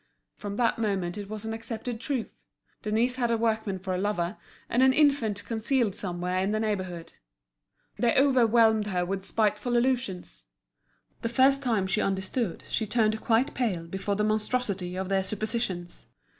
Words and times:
From 0.35 0.55
that 0.55 0.79
moment 0.79 1.15
it 1.15 1.29
was 1.29 1.45
an 1.45 1.53
accepted 1.53 1.99
truth: 2.01 2.47
Denise 2.81 3.17
had 3.17 3.29
a 3.29 3.37
workman 3.37 3.77
for 3.77 3.93
a 3.93 3.99
lover, 3.99 4.37
and 4.67 4.81
an 4.81 4.93
infant 4.93 5.45
concealed 5.45 5.93
somewhere 5.93 6.39
in 6.39 6.49
the 6.49 6.59
neighbourhood. 6.59 7.13
They 7.99 8.15
overwhelmed 8.17 8.87
her 8.87 9.05
with 9.05 9.27
spiteful 9.27 9.77
allusions. 9.77 10.45
The 11.21 11.29
first 11.29 11.61
time 11.61 11.85
she 11.85 12.01
understood 12.01 12.63
she 12.67 12.87
turned 12.87 13.21
quite 13.21 13.53
pale 13.53 13.85
before 13.85 14.15
the 14.15 14.23
monstrosity 14.23 14.95
of 14.95 15.07
their 15.07 15.23
suppositions. 15.23 16.07